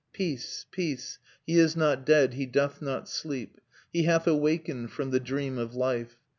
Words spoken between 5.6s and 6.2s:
life.